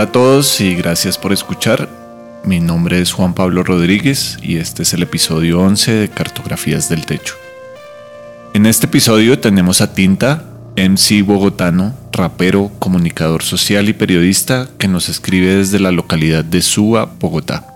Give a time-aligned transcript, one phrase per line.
[0.00, 1.86] Hola a todos y gracias por escuchar.
[2.42, 7.04] Mi nombre es Juan Pablo Rodríguez y este es el episodio 11 de Cartografías del
[7.04, 7.34] Techo.
[8.54, 15.10] En este episodio tenemos a Tinta, MC bogotano, rapero, comunicador social y periodista que nos
[15.10, 17.69] escribe desde la localidad de Suba, Bogotá.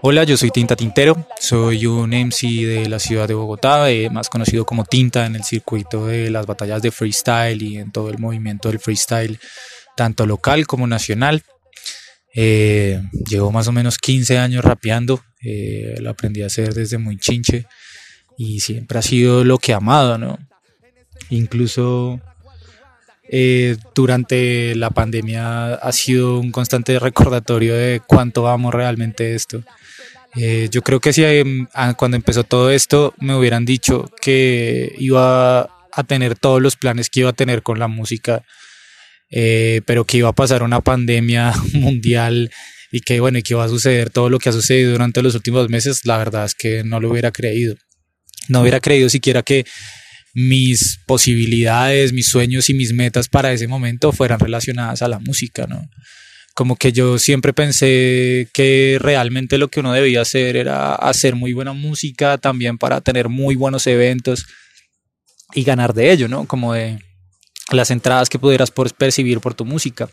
[0.00, 4.30] Hola, yo soy Tinta Tintero, soy un MC de la ciudad de Bogotá, eh, más
[4.30, 8.18] conocido como Tinta en el circuito de las batallas de freestyle y en todo el
[8.18, 9.38] movimiento del freestyle,
[9.94, 11.42] tanto local como nacional.
[12.34, 17.18] Eh, llevo más o menos 15 años rapeando, eh, lo aprendí a hacer desde muy
[17.18, 17.66] chinche
[18.38, 20.38] y siempre ha sido lo que he amado, ¿no?
[21.28, 22.20] Incluso
[23.28, 29.62] eh, durante la pandemia ha sido un constante recordatorio de cuánto amo realmente esto.
[30.36, 35.60] Eh, yo creo que si em, cuando empezó todo esto me hubieran dicho que iba
[35.60, 38.44] a tener todos los planes que iba a tener con la música,
[39.30, 42.50] eh, pero que iba a pasar una pandemia mundial
[42.92, 45.34] y que bueno, y que iba a suceder todo lo que ha sucedido durante los
[45.34, 47.74] últimos meses, la verdad es que no lo hubiera creído.
[48.48, 49.64] No hubiera creído siquiera que
[50.38, 55.66] mis posibilidades, mis sueños y mis metas para ese momento fueran relacionadas a la música,
[55.66, 55.88] ¿no?
[56.54, 61.54] Como que yo siempre pensé que realmente lo que uno debía hacer era hacer muy
[61.54, 64.44] buena música también para tener muy buenos eventos
[65.54, 66.46] y ganar de ello, ¿no?
[66.46, 66.98] Como de
[67.72, 70.10] las entradas que pudieras percibir por tu música.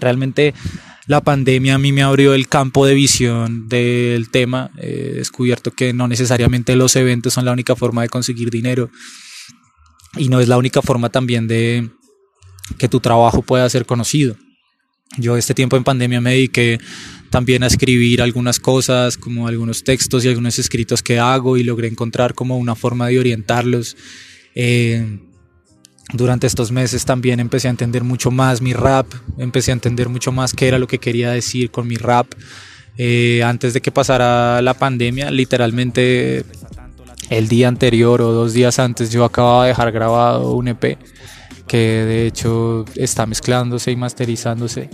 [0.00, 0.52] Realmente
[1.06, 4.72] la pandemia a mí me abrió el campo de visión del tema.
[4.78, 8.90] He descubierto que no necesariamente los eventos son la única forma de conseguir dinero
[10.18, 11.88] y no es la única forma también de
[12.76, 14.36] que tu trabajo pueda ser conocido.
[15.16, 16.78] Yo este tiempo en pandemia me dediqué
[17.30, 21.88] también a escribir algunas cosas, como algunos textos y algunos escritos que hago y logré
[21.88, 23.96] encontrar como una forma de orientarlos.
[24.54, 25.18] Eh,
[26.12, 29.06] durante estos meses también empecé a entender mucho más mi rap,
[29.36, 32.26] empecé a entender mucho más qué era lo que quería decir con mi rap.
[32.96, 36.44] Eh, antes de que pasara la pandemia, literalmente
[37.30, 40.98] el día anterior o dos días antes yo acababa de dejar grabado un EP
[41.66, 44.88] que de hecho está mezclándose y masterizándose.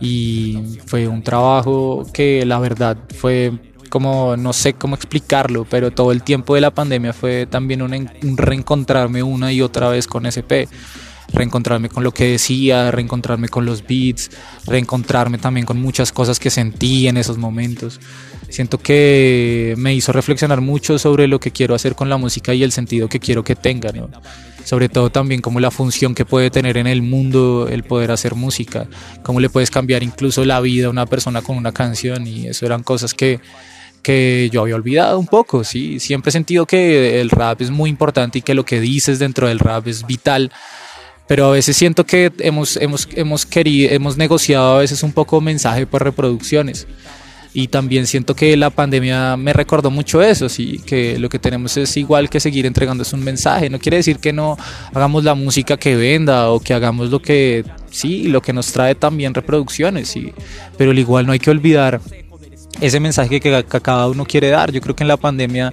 [0.00, 3.52] Y fue un trabajo que la verdad fue
[3.88, 7.92] como no sé cómo explicarlo, pero todo el tiempo de la pandemia fue también un,
[7.94, 10.68] un reencontrarme una y otra vez con ese EP
[11.32, 14.30] reencontrarme con lo que decía, reencontrarme con los beats,
[14.66, 18.00] reencontrarme también con muchas cosas que sentí en esos momentos.
[18.48, 22.62] Siento que me hizo reflexionar mucho sobre lo que quiero hacer con la música y
[22.62, 23.92] el sentido que quiero que tenga,
[24.64, 28.34] sobre todo también como la función que puede tener en el mundo el poder hacer
[28.34, 28.86] música,
[29.22, 32.66] cómo le puedes cambiar incluso la vida a una persona con una canción y eso
[32.66, 33.40] eran cosas que
[34.02, 37.88] que yo había olvidado un poco, sí, siempre he sentido que el rap es muy
[37.88, 40.50] importante y que lo que dices dentro del rap es vital
[41.32, 45.40] pero a veces siento que hemos, hemos, hemos, querido, hemos negociado a veces un poco
[45.40, 46.86] mensaje por reproducciones.
[47.54, 51.74] Y también siento que la pandemia me recordó mucho eso, sí, que lo que tenemos
[51.78, 53.70] es igual que seguir entregando es un mensaje.
[53.70, 54.58] No quiere decir que no
[54.92, 58.94] hagamos la música que venda o que hagamos lo que, sí, lo que nos trae
[58.94, 60.34] también reproducciones, sí.
[60.76, 62.02] Pero al igual no hay que olvidar
[62.78, 64.70] ese mensaje que, que cada uno quiere dar.
[64.70, 65.72] Yo creo que en la pandemia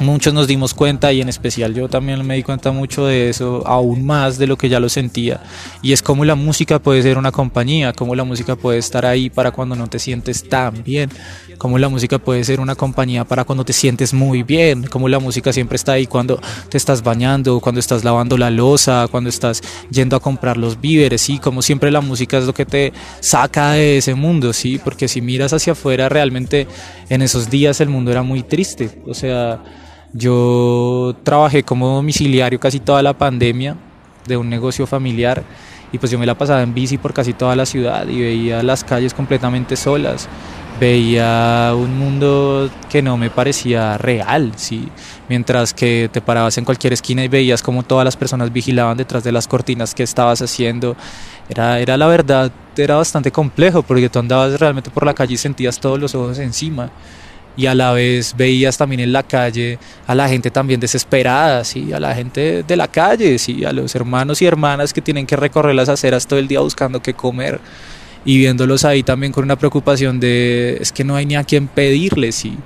[0.00, 3.66] muchos nos dimos cuenta y en especial yo también me di cuenta mucho de eso,
[3.66, 5.42] aún más de lo que ya lo sentía.
[5.82, 9.30] Y es como la música puede ser una compañía, como la música puede estar ahí
[9.30, 11.10] para cuando no te sientes tan bien,
[11.58, 15.18] como la música puede ser una compañía para cuando te sientes muy bien, como la
[15.18, 19.62] música siempre está ahí cuando te estás bañando, cuando estás lavando la losa, cuando estás
[19.90, 23.72] yendo a comprar los víveres, sí, como siempre la música es lo que te saca
[23.72, 26.66] de ese mundo, sí, porque si miras hacia afuera realmente
[27.08, 29.62] en esos días el mundo era muy triste, o sea,
[30.12, 33.76] yo trabajé como domiciliario casi toda la pandemia
[34.26, 35.42] de un negocio familiar
[35.92, 38.62] y pues yo me la pasaba en bici por casi toda la ciudad y veía
[38.62, 40.28] las calles completamente solas.
[40.78, 44.88] Veía un mundo que no me parecía real, ¿sí?
[45.28, 49.24] mientras que te parabas en cualquier esquina y veías como todas las personas vigilaban detrás
[49.24, 50.96] de las cortinas que estabas haciendo.
[51.48, 55.38] Era, era la verdad, era bastante complejo porque tú andabas realmente por la calle y
[55.38, 56.90] sentías todos los ojos encima
[57.56, 61.92] y a la vez veías también en la calle a la gente también desesperada, ¿sí?
[61.92, 63.64] a la gente de la calle, ¿sí?
[63.64, 67.00] a los hermanos y hermanas que tienen que recorrer las aceras todo el día buscando
[67.00, 67.60] qué comer
[68.24, 71.68] y viéndolos ahí también con una preocupación de es que no hay ni a quién
[71.68, 72.34] pedirles.
[72.34, 72.56] ¿sí?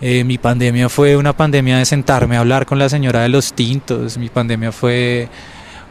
[0.00, 3.52] Eh, mi pandemia fue una pandemia de sentarme a hablar con la señora de los
[3.52, 5.28] tintos, mi pandemia fue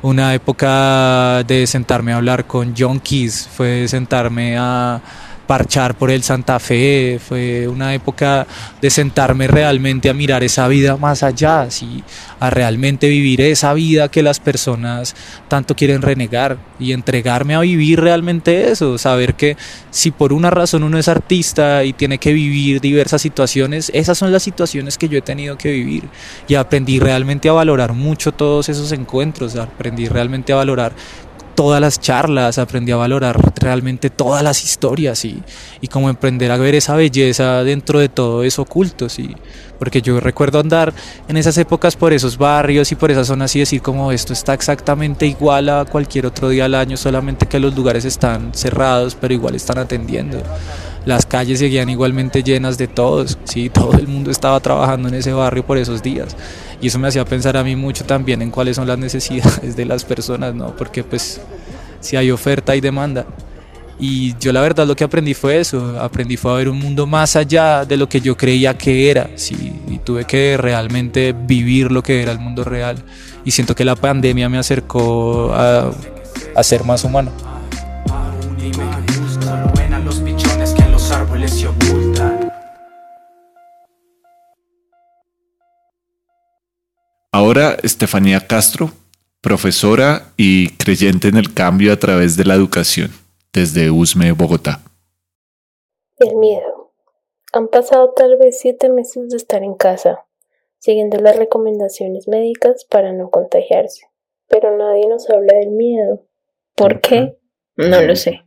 [0.01, 4.99] una época de sentarme a hablar con junkies, fue sentarme a
[5.47, 8.47] parchar por el Santa Fe, fue una época
[8.81, 11.67] de sentarme realmente a mirar esa vida más allá,
[12.39, 15.15] a realmente vivir esa vida que las personas
[15.47, 19.57] tanto quieren renegar y entregarme a vivir realmente eso, saber que
[19.89, 24.31] si por una razón uno es artista y tiene que vivir diversas situaciones, esas son
[24.31, 26.05] las situaciones que yo he tenido que vivir.
[26.47, 30.93] Y aprendí realmente a valorar mucho todos esos encuentros, aprendí realmente a valorar
[31.61, 35.43] todas las charlas, aprendí a valorar realmente todas las historias y,
[35.79, 39.35] y como emprender a ver esa belleza dentro de todo eso oculto, sí.
[39.77, 40.91] Porque yo recuerdo andar
[41.27, 44.55] en esas épocas por esos barrios y por esas zonas y decir como esto está
[44.55, 49.35] exactamente igual a cualquier otro día al año, solamente que los lugares están cerrados, pero
[49.35, 50.41] igual están atendiendo.
[51.05, 55.31] Las calles seguían igualmente llenas de todos, sí, todo el mundo estaba trabajando en ese
[55.31, 56.35] barrio por esos días.
[56.81, 59.85] Y eso me hacía pensar a mí mucho también en cuáles son las necesidades de
[59.85, 60.75] las personas, ¿no?
[60.75, 61.39] Porque pues
[61.99, 63.25] si hay oferta y demanda.
[63.99, 67.05] Y yo la verdad lo que aprendí fue eso, aprendí fue a ver un mundo
[67.05, 71.91] más allá de lo que yo creía que era, sí, y tuve que realmente vivir
[71.91, 72.97] lo que era el mundo real.
[73.45, 75.91] Y siento que la pandemia me acercó a,
[76.55, 77.31] a ser más humano.
[87.33, 88.91] Ahora Estefanía Castro,
[89.39, 93.09] profesora y creyente en el cambio a través de la educación,
[93.53, 94.81] desde USME, Bogotá.
[96.17, 96.91] El miedo.
[97.53, 100.25] Han pasado tal vez siete meses de estar en casa,
[100.79, 104.07] siguiendo las recomendaciones médicas para no contagiarse,
[104.49, 106.25] pero nadie nos habla del miedo.
[106.75, 107.37] ¿Por qué?
[107.77, 108.41] No lo sé.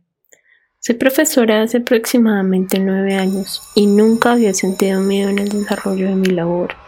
[0.79, 6.15] Soy profesora hace aproximadamente nueve años y nunca había sentido miedo en el desarrollo de
[6.15, 6.84] mi labor.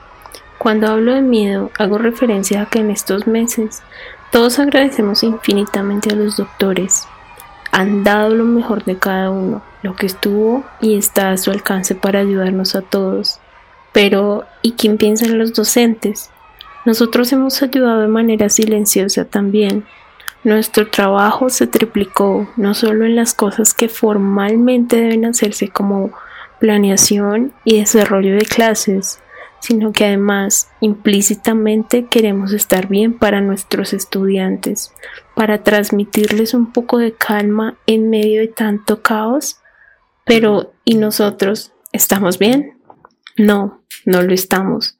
[0.57, 3.83] Cuando hablo de miedo, hago referencia a que en estos meses
[4.31, 7.07] todos agradecemos infinitamente a los doctores.
[7.71, 11.93] Han dado lo mejor de cada uno, lo que estuvo y está a su alcance
[11.93, 13.39] para ayudarnos a todos.
[13.93, 16.31] Pero, ¿y quién piensa en los docentes?
[16.85, 19.85] Nosotros hemos ayudado de manera silenciosa también.
[20.43, 26.11] Nuestro trabajo se triplicó, no solo en las cosas que formalmente deben hacerse como
[26.59, 29.19] planeación y desarrollo de clases,
[29.59, 34.91] sino que además implícitamente queremos estar bien para nuestros estudiantes,
[35.35, 39.59] para transmitirles un poco de calma en medio de tanto caos.
[40.25, 41.73] Pero, ¿y nosotros?
[41.91, 42.79] ¿Estamos bien?
[43.37, 44.97] No, no lo estamos.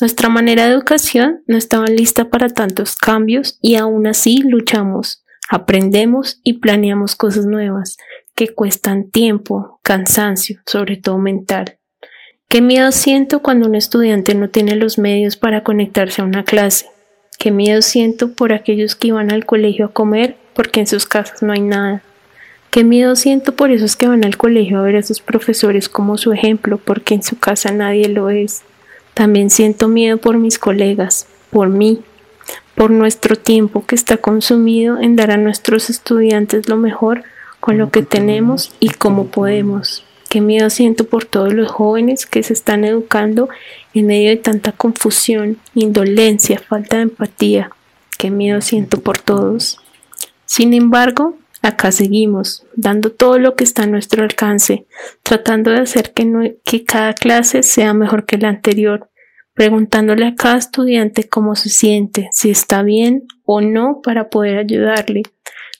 [0.00, 6.40] Nuestra manera de educación no estaba lista para tantos cambios y aún así luchamos, aprendemos
[6.42, 7.98] y planeamos cosas nuevas
[8.34, 11.79] que cuestan tiempo, cansancio, sobre todo mental.
[12.50, 16.86] Qué miedo siento cuando un estudiante no tiene los medios para conectarse a una clase.
[17.38, 21.44] Qué miedo siento por aquellos que iban al colegio a comer porque en sus casas
[21.44, 22.02] no hay nada.
[22.72, 26.18] Qué miedo siento por esos que van al colegio a ver a sus profesores como
[26.18, 28.62] su ejemplo porque en su casa nadie lo es.
[29.14, 32.02] También siento miedo por mis colegas, por mí,
[32.74, 37.22] por nuestro tiempo que está consumido en dar a nuestros estudiantes lo mejor
[37.60, 40.04] con lo que tenemos y como podemos.
[40.30, 43.48] Qué miedo siento por todos los jóvenes que se están educando
[43.94, 47.72] en medio de tanta confusión, indolencia, falta de empatía.
[48.16, 49.80] Qué miedo siento por todos.
[50.44, 54.86] Sin embargo, acá seguimos, dando todo lo que está a nuestro alcance,
[55.24, 59.10] tratando de hacer que, cada clase sea mejor que la anterior,
[59.54, 65.22] preguntándole a cada estudiante cómo se siente, si está bien o no para poder ayudarle.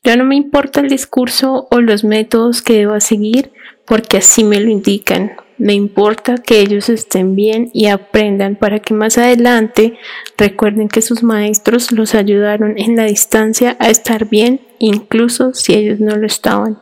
[0.02, 3.52] Ya no me importa el discurso o los métodos que deba seguir,
[3.90, 5.32] porque así me lo indican.
[5.59, 9.99] Me importa que ellos estén bien y aprendan para que más adelante
[10.38, 15.99] recuerden que sus maestros los ayudaron en la distancia a estar bien, incluso si ellos
[15.99, 16.80] no lo estaban.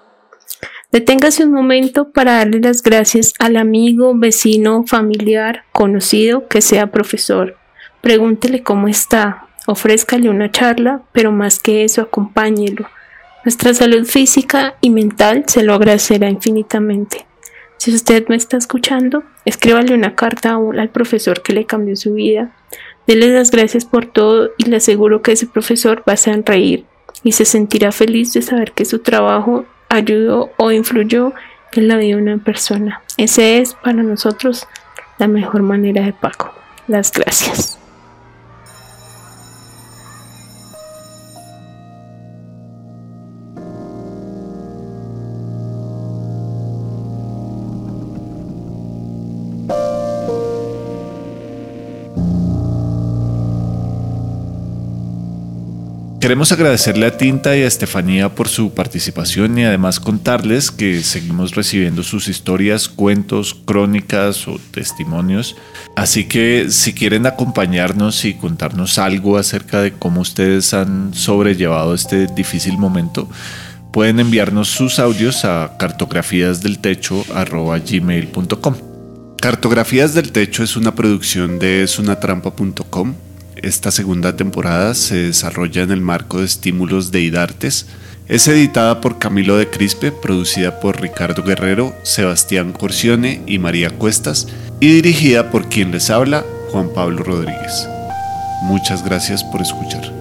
[0.92, 7.56] Deténgase un momento para darle las gracias al amigo, vecino, familiar, conocido que sea profesor.
[8.02, 12.86] Pregúntele cómo está, ofrézcale una charla, pero más que eso, acompáñelo
[13.48, 17.24] nuestra salud física y mental se lo agradecerá infinitamente.
[17.78, 22.54] Si usted me está escuchando, escríbale una carta al profesor que le cambió su vida.
[23.06, 26.84] Dele las gracias por todo y le aseguro que ese profesor va a sonreír
[27.22, 31.32] y se sentirá feliz de saber que su trabajo ayudó o influyó
[31.72, 33.00] en la vida de una persona.
[33.16, 34.66] Esa es para nosotros
[35.16, 36.52] la mejor manera de pago.
[36.86, 37.78] Las gracias.
[56.20, 61.54] Queremos agradecerle a Tinta y a Estefanía por su participación y además contarles que seguimos
[61.54, 65.54] recibiendo sus historias, cuentos, crónicas o testimonios.
[65.94, 72.26] Así que si quieren acompañarnos y contarnos algo acerca de cómo ustedes han sobrellevado este
[72.26, 73.30] difícil momento,
[73.92, 78.74] pueden enviarnos sus audios a cartografiasdeltecho.gmail.com.
[79.40, 83.14] Cartografías del Techo es una producción de esunatrampa.com
[83.62, 87.86] esta segunda temporada se desarrolla en el marco de estímulos de IDARTES.
[88.28, 94.48] Es editada por Camilo de Crispe, producida por Ricardo Guerrero, Sebastián Corcione y María Cuestas,
[94.80, 97.86] y dirigida por quien les habla, Juan Pablo Rodríguez.
[98.62, 100.17] Muchas gracias por escuchar.